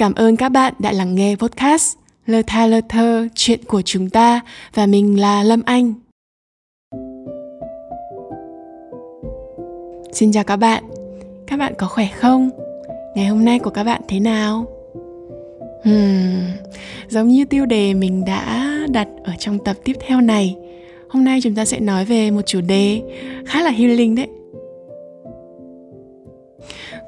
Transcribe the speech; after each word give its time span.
Cảm 0.00 0.14
ơn 0.14 0.36
các 0.36 0.48
bạn 0.48 0.74
đã 0.78 0.92
lắng 0.92 1.14
nghe 1.14 1.36
podcast 1.36 1.96
Lơ 2.26 2.42
tha 2.46 2.66
lơ 2.66 2.80
thơ 2.88 3.28
chuyện 3.34 3.60
của 3.66 3.82
chúng 3.82 4.10
ta 4.10 4.40
và 4.74 4.86
mình 4.86 5.20
là 5.20 5.42
Lâm 5.42 5.62
Anh. 5.64 5.94
Xin 10.12 10.32
chào 10.32 10.44
các 10.44 10.56
bạn. 10.56 10.84
Các 11.46 11.56
bạn 11.56 11.72
có 11.78 11.86
khỏe 11.86 12.08
không? 12.16 12.50
Ngày 13.14 13.26
hôm 13.26 13.44
nay 13.44 13.58
của 13.58 13.70
các 13.70 13.84
bạn 13.84 14.00
thế 14.08 14.20
nào? 14.20 14.66
Hmm, 15.84 16.42
giống 17.08 17.28
như 17.28 17.44
tiêu 17.44 17.66
đề 17.66 17.94
mình 17.94 18.24
đã 18.24 18.76
đặt 18.88 19.08
ở 19.24 19.32
trong 19.38 19.58
tập 19.64 19.76
tiếp 19.84 19.96
theo 20.06 20.20
này 20.20 20.56
Hôm 21.08 21.24
nay 21.24 21.40
chúng 21.42 21.54
ta 21.54 21.64
sẽ 21.64 21.80
nói 21.80 22.04
về 22.04 22.30
một 22.30 22.42
chủ 22.46 22.60
đề 22.60 23.02
khá 23.46 23.62
là 23.62 23.70
healing 23.70 24.14
đấy 24.14 24.28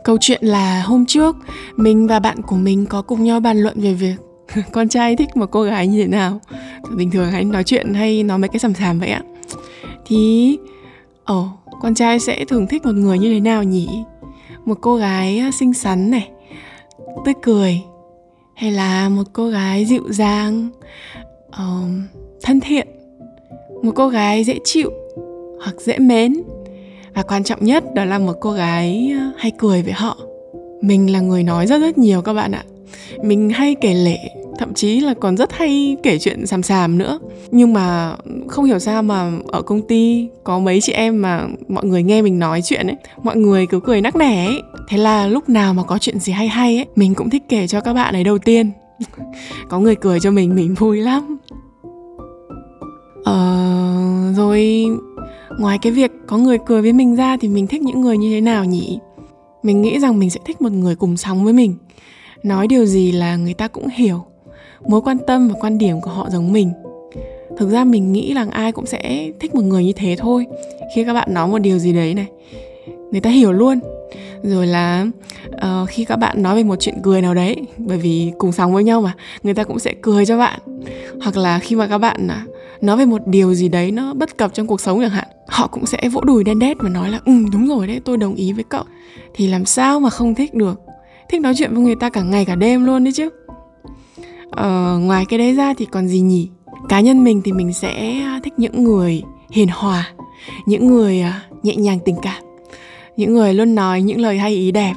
Câu 0.04 0.16
chuyện 0.20 0.44
là 0.44 0.82
hôm 0.82 1.06
trước 1.06 1.36
mình 1.76 2.06
và 2.06 2.18
bạn 2.18 2.42
của 2.42 2.56
mình 2.56 2.86
có 2.86 3.02
cùng 3.02 3.24
nhau 3.24 3.40
bàn 3.40 3.58
luận 3.58 3.80
về 3.80 3.94
việc 3.94 4.14
con 4.72 4.88
trai 4.88 5.16
thích 5.16 5.36
một 5.36 5.46
cô 5.50 5.62
gái 5.62 5.86
như 5.86 6.02
thế 6.02 6.08
nào. 6.08 6.40
Bình 6.96 7.10
thường 7.10 7.30
hay 7.30 7.44
nói 7.44 7.64
chuyện 7.64 7.94
hay 7.94 8.22
nói 8.22 8.38
mấy 8.38 8.48
cái 8.48 8.58
sầm 8.58 8.74
sàm 8.74 8.98
vậy 8.98 9.08
ạ 9.08 9.22
thì 10.06 10.58
ồ 11.24 11.40
oh, 11.40 11.80
con 11.80 11.94
trai 11.94 12.20
sẽ 12.20 12.44
thường 12.44 12.66
thích 12.66 12.84
một 12.84 12.94
người 12.94 13.18
như 13.18 13.34
thế 13.34 13.40
nào 13.40 13.62
nhỉ? 13.62 13.88
Một 14.64 14.78
cô 14.80 14.96
gái 14.96 15.38
à, 15.38 15.50
xinh 15.60 15.74
xắn 15.74 16.10
này 16.10 16.30
tươi 17.24 17.34
cười 17.42 17.80
hay 18.54 18.70
là 18.70 19.08
một 19.08 19.22
cô 19.32 19.48
gái 19.48 19.84
dịu 19.84 20.02
dàng 20.08 20.68
uh, 21.48 22.10
thân 22.42 22.60
thiện? 22.60 22.88
Một 23.82 23.92
cô 23.94 24.08
gái 24.08 24.44
dễ 24.44 24.58
chịu 24.64 24.90
hoặc 25.64 25.74
dễ 25.80 25.98
mến? 25.98 26.34
Và 27.14 27.22
quan 27.22 27.44
trọng 27.44 27.64
nhất 27.64 27.94
đó 27.94 28.04
là 28.04 28.18
một 28.18 28.34
cô 28.40 28.52
gái 28.52 29.12
ờ, 29.18 29.32
hay 29.38 29.52
cười 29.58 29.82
với 29.82 29.92
họ. 29.92 30.16
Mình 30.82 31.12
là 31.12 31.20
người 31.20 31.42
nói 31.42 31.66
rất 31.66 31.78
rất 31.78 31.98
nhiều 31.98 32.22
các 32.22 32.32
bạn 32.32 32.52
ạ. 32.52 32.64
Mình 33.24 33.50
hay 33.50 33.74
kể 33.74 33.94
lể, 33.94 34.18
thậm 34.58 34.74
chí 34.74 35.00
là 35.00 35.14
còn 35.14 35.36
rất 35.36 35.52
hay 35.52 35.96
kể 36.02 36.18
chuyện 36.18 36.46
sàm 36.46 36.62
sàm 36.62 36.98
nữa. 36.98 37.18
Nhưng 37.50 37.72
mà 37.72 38.16
không 38.48 38.64
hiểu 38.64 38.78
sao 38.78 39.02
mà 39.02 39.32
ở 39.48 39.62
công 39.62 39.82
ty 39.82 40.28
có 40.44 40.58
mấy 40.58 40.80
chị 40.80 40.92
em 40.92 41.22
mà 41.22 41.46
mọi 41.68 41.84
người 41.84 42.02
nghe 42.02 42.22
mình 42.22 42.38
nói 42.38 42.62
chuyện 42.62 42.86
ấy, 42.86 42.96
mọi 43.22 43.36
người 43.36 43.66
cứ 43.66 43.80
cười 43.80 44.00
nắc 44.00 44.16
nẻ 44.16 44.46
ấy. 44.46 44.62
Thế 44.88 44.98
là 44.98 45.26
lúc 45.26 45.48
nào 45.48 45.74
mà 45.74 45.82
có 45.82 45.98
chuyện 45.98 46.18
gì 46.18 46.32
hay 46.32 46.48
hay 46.48 46.76
ấy, 46.76 46.86
mình 46.96 47.14
cũng 47.14 47.30
thích 47.30 47.42
kể 47.48 47.66
cho 47.66 47.80
các 47.80 47.94
bạn 47.94 48.14
ấy 48.14 48.24
đầu 48.24 48.38
tiên. 48.38 48.70
Có 49.68 49.78
người 49.78 49.94
cười 49.96 50.20
cho 50.20 50.30
mình 50.30 50.54
mình 50.54 50.74
vui 50.74 51.00
lắm. 51.00 51.38
Ờ 53.24 54.32
rồi 54.36 54.86
ngoài 55.58 55.78
cái 55.82 55.92
việc 55.92 56.12
có 56.26 56.38
người 56.38 56.58
cười 56.66 56.82
với 56.82 56.92
mình 56.92 57.16
ra 57.16 57.36
thì 57.40 57.48
mình 57.48 57.66
thích 57.66 57.82
những 57.82 58.00
người 58.00 58.18
như 58.18 58.30
thế 58.30 58.40
nào 58.40 58.64
nhỉ? 58.64 58.98
Mình 59.62 59.82
nghĩ 59.82 59.98
rằng 59.98 60.18
mình 60.18 60.30
sẽ 60.30 60.40
thích 60.44 60.62
một 60.62 60.72
người 60.72 60.96
cùng 60.96 61.16
sống 61.16 61.44
với 61.44 61.52
mình. 61.52 61.76
Nói 62.42 62.66
điều 62.66 62.86
gì 62.86 63.12
là 63.12 63.36
người 63.36 63.54
ta 63.54 63.68
cũng 63.68 63.88
hiểu. 63.88 64.24
Mối 64.86 65.00
quan 65.00 65.18
tâm 65.26 65.48
và 65.48 65.54
quan 65.60 65.78
điểm 65.78 66.00
của 66.00 66.10
họ 66.10 66.30
giống 66.30 66.52
mình. 66.52 66.72
Thực 67.58 67.70
ra 67.70 67.84
mình 67.84 68.12
nghĩ 68.12 68.34
rằng 68.34 68.50
ai 68.50 68.72
cũng 68.72 68.86
sẽ 68.86 69.30
thích 69.40 69.54
một 69.54 69.64
người 69.64 69.84
như 69.84 69.92
thế 69.92 70.16
thôi. 70.18 70.46
Khi 70.94 71.04
các 71.04 71.14
bạn 71.14 71.34
nói 71.34 71.48
một 71.48 71.58
điều 71.58 71.78
gì 71.78 71.92
đấy 71.92 72.14
này 72.14 72.26
người 73.12 73.20
ta 73.20 73.30
hiểu 73.30 73.52
luôn. 73.52 73.80
Rồi 74.42 74.66
là 74.66 75.06
uh, 75.48 75.88
khi 75.88 76.04
các 76.04 76.16
bạn 76.16 76.42
nói 76.42 76.56
về 76.56 76.62
một 76.64 76.76
chuyện 76.80 76.94
cười 77.02 77.22
nào 77.22 77.34
đấy 77.34 77.56
bởi 77.76 77.98
vì 77.98 78.32
cùng 78.38 78.52
sống 78.52 78.74
với 78.74 78.84
nhau 78.84 79.02
mà 79.02 79.14
người 79.42 79.54
ta 79.54 79.64
cũng 79.64 79.78
sẽ 79.78 79.94
cười 80.02 80.26
cho 80.26 80.38
bạn. 80.38 80.60
Hoặc 81.22 81.36
là 81.36 81.58
khi 81.58 81.76
mà 81.76 81.86
các 81.86 81.98
bạn 81.98 82.26
uh, 82.26 82.51
nói 82.82 82.96
về 82.96 83.04
một 83.04 83.26
điều 83.26 83.54
gì 83.54 83.68
đấy 83.68 83.90
nó 83.90 84.14
bất 84.14 84.36
cập 84.36 84.54
trong 84.54 84.66
cuộc 84.66 84.80
sống 84.80 85.00
chẳng 85.00 85.10
hạn 85.10 85.28
họ 85.48 85.66
cũng 85.66 85.86
sẽ 85.86 86.08
vỗ 86.12 86.20
đùi 86.20 86.44
đen 86.44 86.58
đét 86.58 86.76
và 86.80 86.88
nói 86.88 87.10
là 87.10 87.20
ừ 87.24 87.32
đúng 87.52 87.68
rồi 87.68 87.86
đấy 87.86 88.00
tôi 88.04 88.16
đồng 88.16 88.34
ý 88.34 88.52
với 88.52 88.64
cậu. 88.64 88.84
Thì 89.34 89.46
làm 89.46 89.64
sao 89.64 90.00
mà 90.00 90.10
không 90.10 90.34
thích 90.34 90.54
được? 90.54 90.80
Thích 91.28 91.40
nói 91.40 91.54
chuyện 91.56 91.74
với 91.74 91.82
người 91.82 91.96
ta 91.96 92.10
cả 92.10 92.22
ngày 92.22 92.44
cả 92.44 92.54
đêm 92.54 92.84
luôn 92.84 93.04
đấy 93.04 93.12
chứ. 93.12 93.28
Ờ, 94.50 94.98
ngoài 94.98 95.24
cái 95.28 95.38
đấy 95.38 95.54
ra 95.54 95.74
thì 95.78 95.86
còn 95.86 96.08
gì 96.08 96.20
nhỉ? 96.20 96.48
Cá 96.88 97.00
nhân 97.00 97.24
mình 97.24 97.42
thì 97.44 97.52
mình 97.52 97.72
sẽ 97.72 98.22
thích 98.44 98.54
những 98.56 98.84
người 98.84 99.22
hiền 99.50 99.68
hòa 99.72 100.12
những 100.66 100.86
người 100.86 101.20
à, 101.20 101.42
nhẹ 101.62 101.76
nhàng 101.76 101.98
tình 102.04 102.16
cảm 102.22 102.42
những 103.16 103.34
người 103.34 103.54
luôn 103.54 103.74
nói 103.74 104.02
những 104.02 104.20
lời 104.20 104.38
hay 104.38 104.54
ý 104.54 104.70
đẹp 104.70 104.94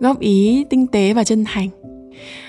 góp 0.00 0.20
ý 0.20 0.64
tinh 0.70 0.86
tế 0.86 1.14
và 1.14 1.24
chân 1.24 1.44
thành 1.44 1.68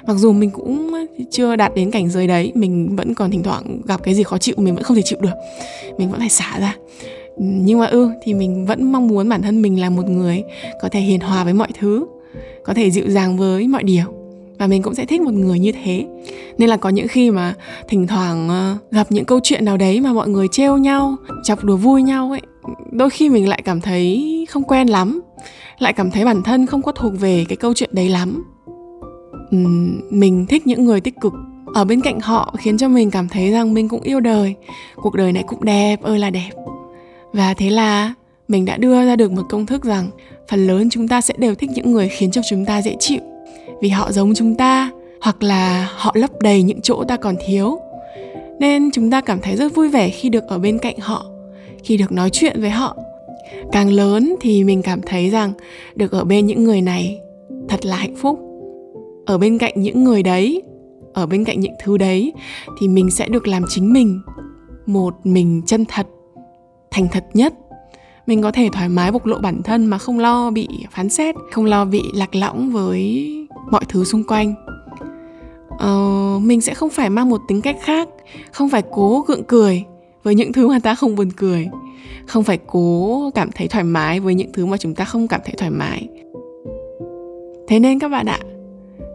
mặc 0.07 0.13
dù 0.17 0.33
mình 0.33 0.49
cũng 0.49 0.93
chưa 1.31 1.55
đạt 1.55 1.75
đến 1.75 1.91
cảnh 1.91 2.09
giới 2.09 2.27
đấy 2.27 2.51
mình 2.55 2.95
vẫn 2.95 3.13
còn 3.13 3.31
thỉnh 3.31 3.43
thoảng 3.43 3.81
gặp 3.87 4.03
cái 4.03 4.13
gì 4.13 4.23
khó 4.23 4.37
chịu 4.37 4.55
mình 4.57 4.75
vẫn 4.75 4.83
không 4.83 4.95
thể 4.95 5.03
chịu 5.05 5.19
được. 5.21 5.33
Mình 5.97 6.09
vẫn 6.09 6.19
phải 6.19 6.29
xả 6.29 6.59
ra. 6.59 6.75
Nhưng 7.37 7.79
mà 7.79 7.85
ư 7.85 8.03
ừ, 8.03 8.09
thì 8.23 8.33
mình 8.33 8.65
vẫn 8.65 8.91
mong 8.91 9.07
muốn 9.07 9.29
bản 9.29 9.41
thân 9.41 9.61
mình 9.61 9.81
là 9.81 9.89
một 9.89 10.09
người 10.09 10.43
có 10.81 10.89
thể 10.89 10.99
hiền 10.99 11.19
hòa 11.19 11.43
với 11.43 11.53
mọi 11.53 11.67
thứ 11.79 12.05
có 12.63 12.73
thể 12.73 12.91
dịu 12.91 13.09
dàng 13.09 13.37
với 13.37 13.67
mọi 13.67 13.83
điều. 13.83 14.05
Và 14.59 14.67
mình 14.67 14.81
cũng 14.81 14.95
sẽ 14.95 15.05
thích 15.05 15.21
một 15.21 15.33
người 15.33 15.59
như 15.59 15.71
thế. 15.71 16.05
Nên 16.57 16.69
là 16.69 16.77
có 16.77 16.89
những 16.89 17.07
khi 17.07 17.31
mà 17.31 17.53
thỉnh 17.87 18.07
thoảng 18.07 18.49
ờ, 18.49 18.77
gặp 18.91 19.07
những 19.09 19.25
câu 19.25 19.39
chuyện 19.43 19.65
nào 19.65 19.77
đấy 19.77 20.01
mà 20.01 20.13
mọi 20.13 20.29
người 20.29 20.47
trêu 20.51 20.77
nhau 20.77 21.15
chọc 21.43 21.63
đùa 21.63 21.77
vui 21.77 22.03
nhau 22.03 22.31
ấy 22.31 22.41
đôi 22.91 23.09
khi 23.09 23.29
mình 23.29 23.49
lại 23.49 23.61
cảm 23.65 23.81
thấy 23.81 24.45
không 24.49 24.63
quen 24.63 24.87
lắm 24.87 25.21
lại 25.79 25.93
cảm 25.93 26.11
thấy 26.11 26.25
bản 26.25 26.43
thân 26.43 26.65
không 26.65 26.81
có 26.81 26.91
thuộc 26.91 27.13
về 27.19 27.45
cái 27.49 27.55
câu 27.55 27.73
chuyện 27.73 27.89
đấy 27.93 28.09
lắm 28.09 28.43
mình 30.09 30.45
thích 30.45 30.67
những 30.67 30.85
người 30.85 31.01
tích 31.01 31.15
cực. 31.21 31.33
Ở 31.73 31.85
bên 31.85 32.01
cạnh 32.01 32.19
họ 32.19 32.55
khiến 32.57 32.77
cho 32.77 32.87
mình 32.87 33.11
cảm 33.11 33.27
thấy 33.29 33.51
rằng 33.51 33.73
mình 33.73 33.89
cũng 33.89 34.01
yêu 34.01 34.19
đời. 34.19 34.55
Cuộc 34.95 35.15
đời 35.15 35.31
này 35.31 35.43
cũng 35.47 35.65
đẹp, 35.65 36.01
ơi 36.01 36.19
là 36.19 36.29
đẹp. 36.29 36.49
Và 37.33 37.53
thế 37.53 37.69
là 37.69 38.13
mình 38.47 38.65
đã 38.65 38.77
đưa 38.77 39.05
ra 39.05 39.15
được 39.15 39.31
một 39.31 39.43
công 39.49 39.65
thức 39.65 39.83
rằng 39.83 40.09
phần 40.47 40.67
lớn 40.67 40.89
chúng 40.89 41.07
ta 41.07 41.21
sẽ 41.21 41.33
đều 41.37 41.55
thích 41.55 41.69
những 41.73 41.91
người 41.91 42.09
khiến 42.09 42.31
cho 42.31 42.41
chúng 42.49 42.65
ta 42.65 42.81
dễ 42.81 42.95
chịu. 42.99 43.19
Vì 43.81 43.89
họ 43.89 44.11
giống 44.11 44.33
chúng 44.35 44.55
ta, 44.55 44.91
hoặc 45.21 45.43
là 45.43 45.89
họ 45.95 46.11
lấp 46.15 46.31
đầy 46.41 46.63
những 46.63 46.81
chỗ 46.81 47.03
ta 47.07 47.17
còn 47.17 47.35
thiếu. 47.45 47.79
Nên 48.59 48.91
chúng 48.91 49.11
ta 49.11 49.21
cảm 49.21 49.41
thấy 49.41 49.55
rất 49.55 49.75
vui 49.75 49.89
vẻ 49.89 50.09
khi 50.09 50.29
được 50.29 50.43
ở 50.47 50.59
bên 50.59 50.79
cạnh 50.79 50.97
họ, 50.99 51.25
khi 51.83 51.97
được 51.97 52.11
nói 52.11 52.29
chuyện 52.29 52.61
với 52.61 52.69
họ. 52.69 52.97
Càng 53.71 53.91
lớn 53.91 54.35
thì 54.41 54.63
mình 54.63 54.81
cảm 54.81 55.01
thấy 55.01 55.29
rằng 55.29 55.53
được 55.95 56.11
ở 56.11 56.23
bên 56.23 56.45
những 56.45 56.63
người 56.63 56.81
này 56.81 57.19
thật 57.69 57.85
là 57.85 57.95
hạnh 57.95 58.15
phúc 58.15 58.39
ở 59.25 59.37
bên 59.37 59.57
cạnh 59.57 59.73
những 59.75 60.03
người 60.03 60.23
đấy 60.23 60.61
ở 61.13 61.25
bên 61.25 61.43
cạnh 61.43 61.59
những 61.59 61.73
thứ 61.83 61.97
đấy 61.97 62.33
thì 62.79 62.87
mình 62.87 63.11
sẽ 63.11 63.27
được 63.27 63.47
làm 63.47 63.63
chính 63.69 63.93
mình. 63.93 64.21
Một 64.85 65.13
mình 65.23 65.61
chân 65.65 65.85
thật 65.85 66.07
thành 66.91 67.07
thật 67.11 67.25
nhất. 67.33 67.53
Mình 68.27 68.41
có 68.41 68.51
thể 68.51 68.69
thoải 68.73 68.89
mái 68.89 69.11
bộc 69.11 69.25
lộ 69.25 69.37
bản 69.39 69.61
thân 69.63 69.85
mà 69.85 69.97
không 69.97 70.19
lo 70.19 70.51
bị 70.51 70.67
phán 70.91 71.09
xét 71.09 71.35
không 71.51 71.65
lo 71.65 71.85
bị 71.85 72.01
lạc 72.13 72.35
lõng 72.35 72.69
với 72.69 73.27
mọi 73.71 73.83
thứ 73.89 74.03
xung 74.03 74.23
quanh. 74.23 74.53
Ờ, 75.79 76.39
mình 76.41 76.61
sẽ 76.61 76.73
không 76.73 76.89
phải 76.89 77.09
mang 77.09 77.29
một 77.29 77.41
tính 77.47 77.61
cách 77.61 77.77
khác 77.81 78.09
không 78.51 78.69
phải 78.69 78.83
cố 78.91 79.23
gượng 79.27 79.43
cười 79.43 79.83
với 80.23 80.35
những 80.35 80.53
thứ 80.53 80.67
mà 80.67 80.79
ta 80.79 80.95
không 80.95 81.15
buồn 81.15 81.29
cười 81.37 81.67
không 82.27 82.43
phải 82.43 82.59
cố 82.67 83.31
cảm 83.35 83.51
thấy 83.51 83.67
thoải 83.67 83.83
mái 83.83 84.19
với 84.19 84.35
những 84.35 84.53
thứ 84.53 84.65
mà 84.65 84.77
chúng 84.77 84.95
ta 84.95 85.05
không 85.05 85.27
cảm 85.27 85.41
thấy 85.45 85.53
thoải 85.57 85.71
mái. 85.71 86.07
Thế 87.67 87.79
nên 87.79 87.99
các 87.99 88.09
bạn 88.09 88.25
ạ 88.25 88.39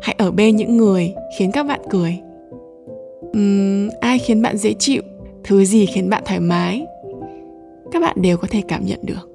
hãy 0.02 0.14
ở 0.18 0.30
bên 0.30 0.56
những 0.56 0.76
người 0.76 1.14
khiến 1.38 1.52
các 1.52 1.66
bạn 1.66 1.80
cười. 1.90 2.18
Uhm, 3.36 3.88
ai 4.00 4.18
khiến 4.18 4.42
bạn 4.42 4.56
dễ 4.56 4.74
chịu? 4.78 5.02
Thứ 5.44 5.64
gì 5.64 5.86
khiến 5.86 6.10
bạn 6.10 6.22
thoải 6.26 6.40
mái? 6.40 6.86
Các 7.92 8.02
bạn 8.02 8.16
đều 8.20 8.36
có 8.36 8.48
thể 8.50 8.62
cảm 8.68 8.86
nhận 8.86 9.00
được. 9.02 9.30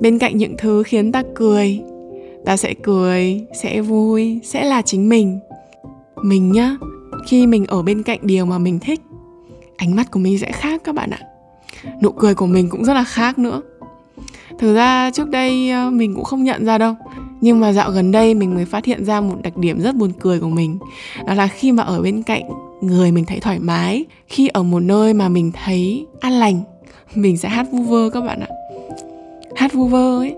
Bên 0.00 0.18
cạnh 0.18 0.36
những 0.36 0.54
thứ 0.58 0.82
khiến 0.82 1.12
ta 1.12 1.22
cười 1.34 1.80
ta 2.44 2.56
sẽ 2.56 2.74
cười 2.82 3.46
sẽ 3.52 3.80
vui 3.80 4.40
sẽ 4.44 4.64
là 4.64 4.82
chính 4.82 5.08
mình. 5.08 5.38
Mình 6.22 6.52
nhá 6.52 6.76
khi 7.26 7.46
mình 7.46 7.66
ở 7.66 7.82
bên 7.82 8.02
cạnh 8.02 8.18
điều 8.22 8.46
mà 8.46 8.58
mình 8.58 8.78
thích 8.78 9.00
ánh 9.76 9.96
mắt 9.96 10.10
của 10.10 10.18
mình 10.18 10.38
sẽ 10.38 10.52
khác 10.52 10.80
các 10.84 10.94
bạn 10.94 11.10
ạ. 11.10 11.18
Nụ 12.02 12.10
cười 12.10 12.34
của 12.34 12.46
mình 12.46 12.68
cũng 12.70 12.84
rất 12.84 12.94
là 12.94 13.04
khác 13.04 13.38
nữa. 13.38 13.62
Thực 14.58 14.74
ra 14.74 15.10
trước 15.10 15.28
đây 15.28 15.70
ờ, 15.70 15.90
mình 15.90 16.14
cũng 16.14 16.24
không 16.24 16.44
nhận 16.44 16.64
ra 16.64 16.78
đâu 16.78 16.94
nhưng 17.40 17.60
mà 17.60 17.72
dạo 17.72 17.90
gần 17.90 18.12
đây 18.12 18.34
mình 18.34 18.54
mới 18.54 18.64
phát 18.64 18.84
hiện 18.84 19.04
ra 19.04 19.20
một 19.20 19.36
đặc 19.42 19.56
điểm 19.56 19.80
rất 19.80 19.96
buồn 19.96 20.12
cười 20.20 20.40
của 20.40 20.48
mình. 20.48 20.78
Đó 21.26 21.34
là 21.34 21.46
khi 21.46 21.72
mà 21.72 21.82
ở 21.82 22.02
bên 22.02 22.22
cạnh 22.22 22.42
người 22.80 23.12
mình 23.12 23.24
thấy 23.24 23.40
thoải 23.40 23.58
mái, 23.58 24.04
khi 24.26 24.48
ở 24.48 24.62
một 24.62 24.80
nơi 24.80 25.14
mà 25.14 25.28
mình 25.28 25.52
thấy 25.64 26.06
an 26.20 26.32
lành, 26.32 26.60
mình 27.14 27.36
sẽ 27.36 27.48
hát 27.48 27.66
vu 27.72 27.82
vơ 27.82 28.10
các 28.10 28.20
bạn 28.20 28.40
ạ. 28.40 28.48
Hát 29.56 29.72
vu 29.72 29.86
vơ 29.86 30.18
ấy, 30.18 30.34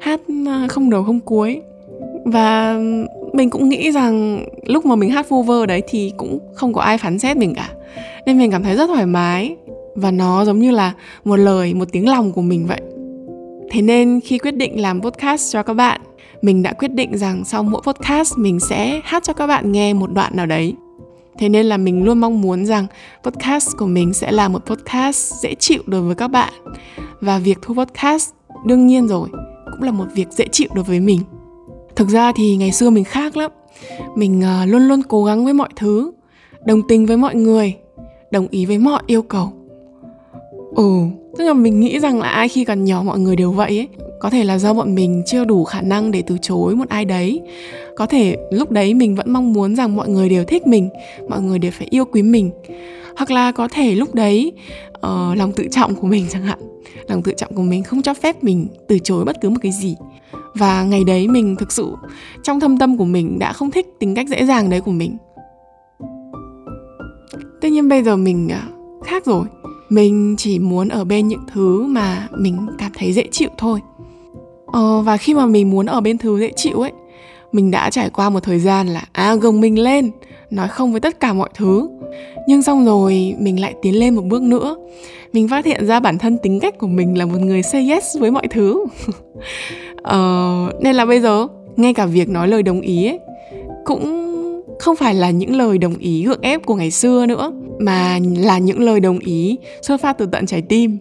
hát 0.00 0.20
à, 0.46 0.66
không 0.68 0.90
đầu 0.90 1.04
không 1.04 1.20
cuối. 1.20 1.60
Và 2.24 2.78
mình 3.32 3.50
cũng 3.50 3.68
nghĩ 3.68 3.92
rằng 3.92 4.44
lúc 4.66 4.86
mà 4.86 4.96
mình 4.96 5.10
hát 5.10 5.28
vu 5.28 5.42
vơ 5.42 5.66
đấy 5.66 5.82
thì 5.88 6.12
cũng 6.16 6.38
không 6.54 6.72
có 6.72 6.80
ai 6.80 6.98
phán 6.98 7.18
xét 7.18 7.36
mình 7.36 7.54
cả. 7.54 7.70
Nên 8.26 8.38
mình 8.38 8.50
cảm 8.50 8.62
thấy 8.62 8.76
rất 8.76 8.86
thoải 8.86 9.06
mái. 9.06 9.56
Và 9.94 10.10
nó 10.10 10.44
giống 10.44 10.58
như 10.58 10.70
là 10.70 10.92
một 11.24 11.36
lời, 11.36 11.74
một 11.74 11.88
tiếng 11.92 12.08
lòng 12.08 12.32
của 12.32 12.42
mình 12.42 12.66
vậy. 12.66 12.80
Thế 13.70 13.82
nên 13.82 14.20
khi 14.24 14.38
quyết 14.38 14.56
định 14.56 14.80
làm 14.80 15.02
podcast 15.02 15.52
cho 15.52 15.62
các 15.62 15.74
bạn 15.74 16.00
mình 16.44 16.62
đã 16.62 16.72
quyết 16.72 16.92
định 16.94 17.18
rằng 17.18 17.44
sau 17.44 17.62
mỗi 17.62 17.82
podcast 17.86 18.38
mình 18.38 18.60
sẽ 18.60 19.00
hát 19.04 19.22
cho 19.24 19.32
các 19.32 19.46
bạn 19.46 19.72
nghe 19.72 19.94
một 19.94 20.12
đoạn 20.12 20.36
nào 20.36 20.46
đấy. 20.46 20.74
Thế 21.38 21.48
nên 21.48 21.66
là 21.66 21.76
mình 21.76 22.04
luôn 22.04 22.18
mong 22.18 22.40
muốn 22.40 22.66
rằng 22.66 22.86
podcast 23.22 23.68
của 23.78 23.86
mình 23.86 24.14
sẽ 24.14 24.32
là 24.32 24.48
một 24.48 24.66
podcast 24.66 25.34
dễ 25.42 25.54
chịu 25.54 25.82
đối 25.86 26.02
với 26.02 26.14
các 26.14 26.28
bạn. 26.28 26.52
Và 27.20 27.38
việc 27.38 27.58
thu 27.62 27.74
podcast 27.74 28.30
đương 28.66 28.86
nhiên 28.86 29.08
rồi 29.08 29.28
cũng 29.72 29.82
là 29.82 29.90
một 29.90 30.06
việc 30.14 30.28
dễ 30.30 30.46
chịu 30.52 30.68
đối 30.74 30.84
với 30.84 31.00
mình. 31.00 31.20
Thực 31.96 32.08
ra 32.08 32.32
thì 32.36 32.56
ngày 32.56 32.72
xưa 32.72 32.90
mình 32.90 33.04
khác 33.04 33.36
lắm. 33.36 33.50
Mình 34.16 34.42
uh, 34.62 34.68
luôn 34.68 34.88
luôn 34.88 35.02
cố 35.02 35.24
gắng 35.24 35.44
với 35.44 35.54
mọi 35.54 35.68
thứ 35.76 36.12
đồng 36.64 36.88
tình 36.88 37.06
với 37.06 37.16
mọi 37.16 37.34
người 37.34 37.74
đồng 38.30 38.46
ý 38.50 38.66
với 38.66 38.78
mọi 38.78 39.02
yêu 39.06 39.22
cầu. 39.22 39.52
Ừ 40.76 41.00
tức 41.38 41.44
là 41.44 41.52
mình 41.52 41.80
nghĩ 41.80 42.00
rằng 42.00 42.20
là 42.20 42.28
ai 42.28 42.48
khi 42.48 42.64
còn 42.64 42.84
nhỏ 42.84 43.02
mọi 43.02 43.18
người 43.18 43.36
đều 43.36 43.52
vậy 43.52 43.78
ấy 43.78 43.88
có 44.24 44.30
thể 44.30 44.44
là 44.44 44.58
do 44.58 44.74
bọn 44.74 44.94
mình 44.94 45.22
chưa 45.26 45.44
đủ 45.44 45.64
khả 45.64 45.80
năng 45.80 46.10
để 46.10 46.22
từ 46.26 46.38
chối 46.42 46.76
một 46.76 46.88
ai 46.88 47.04
đấy. 47.04 47.40
Có 47.96 48.06
thể 48.06 48.36
lúc 48.50 48.70
đấy 48.70 48.94
mình 48.94 49.14
vẫn 49.14 49.32
mong 49.32 49.52
muốn 49.52 49.76
rằng 49.76 49.96
mọi 49.96 50.08
người 50.08 50.28
đều 50.28 50.44
thích 50.44 50.66
mình 50.66 50.88
mọi 51.28 51.42
người 51.42 51.58
đều 51.58 51.70
phải 51.70 51.86
yêu 51.90 52.04
quý 52.04 52.22
mình. 52.22 52.50
Hoặc 53.16 53.30
là 53.30 53.52
có 53.52 53.68
thể 53.68 53.94
lúc 53.94 54.14
đấy 54.14 54.52
uh, 54.96 55.36
lòng 55.36 55.52
tự 55.56 55.66
trọng 55.70 55.94
của 55.94 56.06
mình 56.06 56.26
chẳng 56.30 56.42
hạn. 56.42 56.58
Lòng 57.08 57.22
tự 57.22 57.32
trọng 57.36 57.54
của 57.54 57.62
mình 57.62 57.82
không 57.82 58.02
cho 58.02 58.14
phép 58.14 58.44
mình 58.44 58.66
từ 58.88 58.98
chối 58.98 59.24
bất 59.24 59.40
cứ 59.40 59.50
một 59.50 59.58
cái 59.62 59.72
gì. 59.72 59.96
Và 60.54 60.82
ngày 60.82 61.04
đấy 61.04 61.28
mình 61.28 61.56
thực 61.56 61.72
sự 61.72 61.92
trong 62.42 62.60
thâm 62.60 62.78
tâm 62.78 62.96
của 62.96 63.04
mình 63.04 63.38
đã 63.38 63.52
không 63.52 63.70
thích 63.70 63.86
tính 63.98 64.14
cách 64.14 64.28
dễ 64.28 64.46
dàng 64.46 64.70
đấy 64.70 64.80
của 64.80 64.92
mình. 64.92 65.16
Tuy 67.60 67.70
nhiên 67.70 67.88
bây 67.88 68.02
giờ 68.02 68.16
mình 68.16 68.48
à, 68.48 68.68
khác 69.04 69.26
rồi. 69.26 69.44
Mình 69.88 70.34
chỉ 70.38 70.58
muốn 70.58 70.88
ở 70.88 71.04
bên 71.04 71.28
những 71.28 71.44
thứ 71.52 71.82
mà 71.82 72.28
mình 72.38 72.66
cảm 72.78 72.92
thấy 72.98 73.12
dễ 73.12 73.24
chịu 73.30 73.48
thôi 73.58 73.80
ờ, 74.74 75.02
và 75.02 75.16
khi 75.16 75.34
mà 75.34 75.46
mình 75.46 75.70
muốn 75.70 75.86
ở 75.86 76.00
bên 76.00 76.18
thứ 76.18 76.40
dễ 76.40 76.50
chịu 76.56 76.80
ấy 76.80 76.92
mình 77.52 77.70
đã 77.70 77.90
trải 77.90 78.10
qua 78.10 78.30
một 78.30 78.40
thời 78.40 78.58
gian 78.58 78.88
là 78.88 79.02
à 79.12 79.34
gồng 79.34 79.60
mình 79.60 79.78
lên 79.78 80.10
nói 80.54 80.68
không 80.68 80.92
với 80.92 81.00
tất 81.00 81.20
cả 81.20 81.32
mọi 81.32 81.48
thứ. 81.54 81.88
Nhưng 82.48 82.62
xong 82.62 82.84
rồi 82.84 83.34
mình 83.38 83.60
lại 83.60 83.74
tiến 83.82 83.98
lên 83.98 84.14
một 84.14 84.24
bước 84.24 84.42
nữa. 84.42 84.76
Mình 85.32 85.48
phát 85.48 85.64
hiện 85.64 85.86
ra 85.86 86.00
bản 86.00 86.18
thân 86.18 86.38
tính 86.38 86.60
cách 86.60 86.78
của 86.78 86.86
mình 86.86 87.18
là 87.18 87.26
một 87.26 87.38
người 87.40 87.62
say 87.62 87.88
yes 87.90 88.18
với 88.18 88.30
mọi 88.30 88.48
thứ. 88.50 88.84
Ờ, 90.02 90.72
nên 90.80 90.96
là 90.96 91.06
bây 91.06 91.20
giờ 91.20 91.46
ngay 91.76 91.94
cả 91.94 92.06
việc 92.06 92.28
nói 92.28 92.48
lời 92.48 92.62
đồng 92.62 92.80
ý 92.80 93.06
ấy 93.06 93.18
cũng 93.84 94.24
không 94.78 94.96
phải 94.96 95.14
là 95.14 95.30
những 95.30 95.56
lời 95.56 95.78
đồng 95.78 95.96
ý 95.98 96.24
gượng 96.24 96.40
ép 96.40 96.66
của 96.66 96.74
ngày 96.74 96.90
xưa 96.90 97.26
nữa 97.26 97.52
mà 97.78 98.18
là 98.36 98.58
những 98.58 98.80
lời 98.80 99.00
đồng 99.00 99.18
ý 99.18 99.58
xuất 99.82 100.00
phát 100.00 100.18
từ 100.18 100.26
tận 100.26 100.46
trái 100.46 100.62
tim 100.62 100.98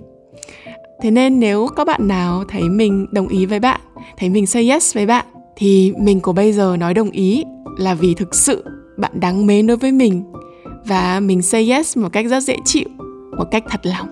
thế 1.04 1.12
nên 1.12 1.40
nếu 1.40 1.68
có 1.76 1.86
bạn 1.86 2.08
nào 2.08 2.44
thấy 2.48 2.70
mình 2.70 3.08
đồng 3.12 3.28
ý 3.28 3.46
với 3.46 3.60
bạn, 3.60 3.82
thấy 4.18 4.30
mình 4.30 4.48
say 4.48 4.70
yes 4.70 4.96
với 4.96 5.06
bạn, 5.06 5.26
thì 5.56 5.94
mình 6.00 6.20
của 6.20 6.34
bây 6.34 6.54
giờ 6.54 6.76
nói 6.80 6.94
đồng 6.94 7.12
ý 7.12 7.44
là 7.78 7.94
vì 7.94 8.14
thực 8.14 8.36
sự 8.36 8.66
bạn 8.98 9.20
đáng 9.20 9.46
mến 9.46 9.68
đối 9.68 9.78
với 9.78 9.92
mình 9.92 10.24
và 10.86 11.20
mình 11.20 11.42
say 11.42 11.72
yes 11.72 11.98
một 11.98 12.10
cách 12.14 12.26
rất 12.30 12.44
dễ 12.44 12.56
chịu, 12.66 12.88
một 13.38 13.46
cách 13.52 13.64
thật 13.70 13.86
lòng. 13.86 14.08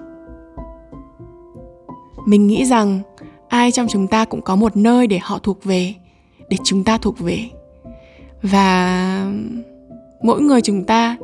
Mình 2.27 2.47
nghĩ 2.47 2.65
rằng 2.65 2.99
ai 3.49 3.71
trong 3.71 3.87
chúng 3.89 4.07
ta 4.07 4.25
cũng 4.25 4.41
có 4.41 4.55
một 4.55 4.77
nơi 4.77 5.07
để 5.07 5.19
họ 5.21 5.39
thuộc 5.43 5.63
về, 5.63 5.93
để 6.49 6.57
chúng 6.63 6.83
ta 6.83 6.97
thuộc 6.97 7.19
về. 7.19 7.39
Và 8.41 9.31
mỗi 10.23 10.41
người 10.41 10.61
chúng 10.61 10.83
ta 10.83 11.17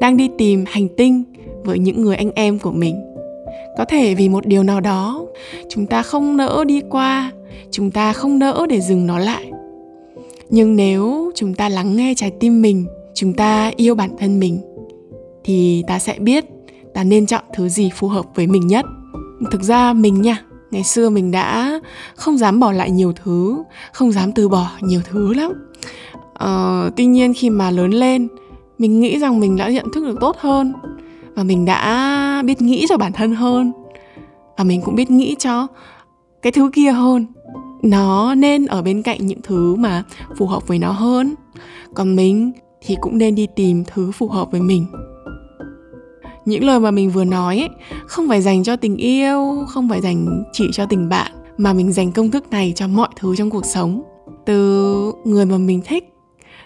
đang 0.00 0.16
đi 0.16 0.30
tìm 0.38 0.64
hành 0.68 0.88
tinh 0.96 1.24
với 1.64 1.78
những 1.78 2.02
người 2.02 2.16
anh 2.16 2.30
em 2.30 2.58
của 2.58 2.72
mình 2.72 3.09
có 3.78 3.84
thể 3.84 4.14
vì 4.14 4.28
một 4.28 4.46
điều 4.46 4.62
nào 4.62 4.80
đó 4.80 5.26
chúng 5.68 5.86
ta 5.86 6.02
không 6.02 6.36
nỡ 6.36 6.64
đi 6.66 6.80
qua 6.90 7.32
chúng 7.70 7.90
ta 7.90 8.12
không 8.12 8.38
nỡ 8.38 8.66
để 8.68 8.80
dừng 8.80 9.06
nó 9.06 9.18
lại. 9.18 9.50
Nhưng 10.50 10.76
nếu 10.76 11.32
chúng 11.34 11.54
ta 11.54 11.68
lắng 11.68 11.96
nghe 11.96 12.14
trái 12.16 12.32
tim 12.40 12.62
mình 12.62 12.86
chúng 13.14 13.32
ta 13.32 13.72
yêu 13.76 13.94
bản 13.94 14.10
thân 14.18 14.40
mình 14.40 14.60
thì 15.44 15.84
ta 15.86 15.98
sẽ 15.98 16.18
biết 16.18 16.44
ta 16.94 17.04
nên 17.04 17.26
chọn 17.26 17.44
thứ 17.54 17.68
gì 17.68 17.90
phù 17.94 18.08
hợp 18.08 18.26
với 18.34 18.46
mình 18.46 18.66
nhất. 18.66 18.84
Thực 19.50 19.62
ra 19.62 19.92
mình 19.92 20.22
nha 20.22 20.44
ngày 20.70 20.84
xưa 20.84 21.10
mình 21.10 21.30
đã 21.30 21.80
không 22.14 22.38
dám 22.38 22.60
bỏ 22.60 22.72
lại 22.72 22.90
nhiều 22.90 23.12
thứ 23.24 23.62
không 23.92 24.12
dám 24.12 24.32
từ 24.32 24.48
bỏ 24.48 24.70
nhiều 24.80 25.00
thứ 25.10 25.34
lắm. 25.34 25.52
Ờ, 26.34 26.90
tuy 26.96 27.06
nhiên 27.06 27.34
khi 27.34 27.50
mà 27.50 27.70
lớn 27.70 27.90
lên 27.90 28.28
mình 28.78 29.00
nghĩ 29.00 29.18
rằng 29.18 29.40
mình 29.40 29.56
đã 29.56 29.68
nhận 29.68 29.86
thức 29.94 30.04
được 30.04 30.16
tốt 30.20 30.36
hơn 30.38 30.72
và 31.34 31.42
mình 31.42 31.64
đã 31.64 32.16
biết 32.42 32.62
nghĩ 32.62 32.86
cho 32.88 32.96
bản 32.96 33.12
thân 33.12 33.34
hơn. 33.34 33.72
Và 34.58 34.64
mình 34.64 34.82
cũng 34.82 34.94
biết 34.94 35.10
nghĩ 35.10 35.36
cho 35.38 35.66
cái 36.42 36.52
thứ 36.52 36.70
kia 36.72 36.92
hơn. 36.92 37.26
Nó 37.82 38.34
nên 38.34 38.66
ở 38.66 38.82
bên 38.82 39.02
cạnh 39.02 39.26
những 39.26 39.42
thứ 39.42 39.74
mà 39.74 40.04
phù 40.38 40.46
hợp 40.46 40.68
với 40.68 40.78
nó 40.78 40.90
hơn. 40.90 41.34
Còn 41.94 42.16
mình 42.16 42.52
thì 42.80 42.96
cũng 43.00 43.18
nên 43.18 43.34
đi 43.34 43.46
tìm 43.56 43.84
thứ 43.86 44.12
phù 44.12 44.28
hợp 44.28 44.52
với 44.52 44.60
mình. 44.60 44.86
Những 46.44 46.64
lời 46.64 46.80
mà 46.80 46.90
mình 46.90 47.10
vừa 47.10 47.24
nói 47.24 47.58
ấy, 47.58 47.68
không 48.06 48.28
phải 48.28 48.42
dành 48.42 48.64
cho 48.64 48.76
tình 48.76 48.96
yêu 48.96 49.64
không 49.68 49.88
phải 49.88 50.00
dành 50.00 50.44
chỉ 50.52 50.68
cho 50.72 50.86
tình 50.86 51.08
bạn 51.08 51.32
mà 51.58 51.72
mình 51.72 51.92
dành 51.92 52.12
công 52.12 52.30
thức 52.30 52.50
này 52.50 52.72
cho 52.76 52.88
mọi 52.88 53.08
thứ 53.16 53.36
trong 53.36 53.50
cuộc 53.50 53.66
sống. 53.66 54.02
Từ 54.46 55.12
người 55.24 55.46
mà 55.46 55.58
mình 55.58 55.82
thích 55.84 56.04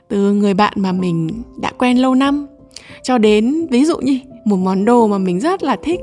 từ 0.08 0.32
người 0.32 0.54
bạn 0.54 0.72
mà 0.76 0.92
mình 0.92 1.42
đã 1.56 1.72
quen 1.78 1.98
lâu 1.98 2.14
năm 2.14 2.46
cho 3.02 3.18
đến 3.18 3.66
ví 3.70 3.84
dụ 3.84 3.96
như 3.98 4.18
một 4.44 4.56
món 4.56 4.84
đồ 4.84 5.06
mà 5.06 5.18
mình 5.18 5.40
rất 5.40 5.62
là 5.62 5.76
thích. 5.82 6.00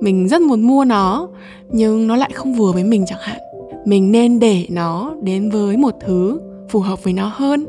Mình 0.00 0.28
rất 0.28 0.42
muốn 0.42 0.60
mua 0.62 0.84
nó, 0.84 1.28
nhưng 1.68 2.06
nó 2.06 2.16
lại 2.16 2.30
không 2.34 2.54
vừa 2.54 2.72
với 2.72 2.84
mình 2.84 3.04
chẳng 3.06 3.18
hạn. 3.22 3.38
Mình 3.84 4.12
nên 4.12 4.38
để 4.38 4.66
nó 4.70 5.14
đến 5.22 5.50
với 5.50 5.76
một 5.76 5.94
thứ 6.06 6.40
phù 6.68 6.80
hợp 6.80 7.04
với 7.04 7.12
nó 7.12 7.32
hơn. 7.34 7.66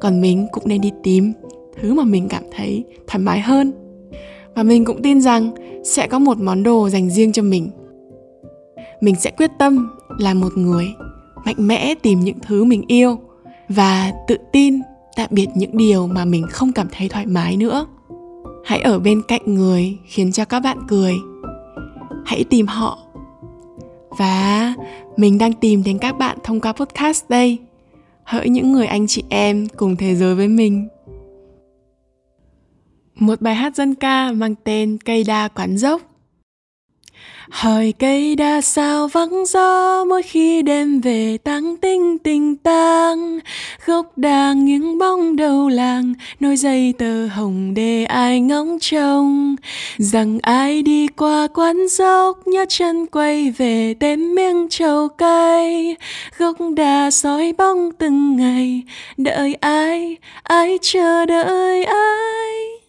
Còn 0.00 0.20
mình 0.20 0.46
cũng 0.52 0.64
nên 0.66 0.80
đi 0.80 0.92
tìm 1.02 1.32
thứ 1.80 1.94
mà 1.94 2.04
mình 2.04 2.28
cảm 2.28 2.42
thấy 2.56 2.84
thoải 3.06 3.18
mái 3.18 3.40
hơn. 3.40 3.72
Và 4.54 4.62
mình 4.62 4.84
cũng 4.84 5.02
tin 5.02 5.20
rằng 5.20 5.50
sẽ 5.84 6.06
có 6.06 6.18
một 6.18 6.38
món 6.38 6.62
đồ 6.62 6.88
dành 6.88 7.10
riêng 7.10 7.32
cho 7.32 7.42
mình. 7.42 7.70
Mình 9.00 9.14
sẽ 9.14 9.30
quyết 9.30 9.50
tâm 9.58 9.90
là 10.18 10.34
một 10.34 10.56
người 10.56 10.86
mạnh 11.44 11.56
mẽ 11.58 11.94
tìm 12.02 12.20
những 12.20 12.38
thứ 12.46 12.64
mình 12.64 12.84
yêu 12.88 13.18
và 13.68 14.12
tự 14.28 14.36
tin 14.52 14.80
tạm 15.16 15.28
biệt 15.30 15.46
những 15.54 15.76
điều 15.76 16.06
mà 16.06 16.24
mình 16.24 16.46
không 16.50 16.72
cảm 16.72 16.86
thấy 16.92 17.08
thoải 17.08 17.26
mái 17.26 17.56
nữa 17.56 17.86
hãy 18.70 18.80
ở 18.80 18.98
bên 18.98 19.22
cạnh 19.28 19.54
người 19.54 19.98
khiến 20.04 20.32
cho 20.32 20.44
các 20.44 20.60
bạn 20.60 20.78
cười. 20.88 21.14
Hãy 22.24 22.44
tìm 22.44 22.66
họ. 22.66 22.98
Và 24.10 24.74
mình 25.16 25.38
đang 25.38 25.52
tìm 25.52 25.82
đến 25.82 25.98
các 25.98 26.18
bạn 26.18 26.38
thông 26.44 26.60
qua 26.60 26.72
podcast 26.72 27.24
đây. 27.28 27.58
Hỡi 28.24 28.48
những 28.48 28.72
người 28.72 28.86
anh 28.86 29.06
chị 29.06 29.24
em 29.28 29.68
cùng 29.76 29.96
thế 29.96 30.14
giới 30.14 30.34
với 30.34 30.48
mình. 30.48 30.88
Một 33.14 33.40
bài 33.40 33.54
hát 33.54 33.76
dân 33.76 33.94
ca 33.94 34.32
mang 34.32 34.54
tên 34.64 34.98
cây 35.04 35.24
đa 35.24 35.48
quán 35.48 35.76
dốc 35.76 36.02
hỏi 37.50 37.94
cây 37.98 38.36
đa 38.36 38.60
sao 38.60 39.08
vắng 39.08 39.44
gió, 39.46 40.04
mỗi 40.04 40.22
khi 40.22 40.62
đêm 40.62 41.00
về 41.00 41.38
tăng 41.38 41.76
tinh 41.76 42.18
tình 42.18 42.56
tang. 42.56 43.38
Gốc 43.86 44.18
đa 44.18 44.52
những 44.52 44.98
bóng 44.98 45.36
đầu 45.36 45.68
làng 45.68 46.14
nối 46.40 46.56
dây 46.56 46.94
tờ 46.98 47.26
hồng 47.26 47.74
để 47.74 48.04
ai 48.04 48.40
ngóng 48.40 48.78
trông. 48.80 49.56
Rằng 49.96 50.38
ai 50.42 50.82
đi 50.82 51.06
qua 51.06 51.48
quán 51.54 51.88
dốc, 51.88 52.46
nhớ 52.46 52.64
chân 52.68 53.06
quay 53.06 53.50
về 53.50 53.94
tem 54.00 54.34
miếng 54.34 54.66
trầu 54.70 55.08
cay. 55.08 55.96
Gốc 56.38 56.56
đa 56.76 57.10
soi 57.10 57.52
bóng 57.58 57.90
từng 57.98 58.36
ngày, 58.36 58.82
đợi 59.16 59.54
ai 59.54 60.16
ai 60.42 60.78
chờ 60.82 61.26
đợi 61.26 61.84
ai? 61.84 62.79